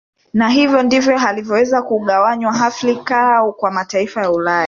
[0.33, 4.59] Na hivyo ndivyo ilivyoweza kugawanywa Afrika kwa mataifa ya Ulaya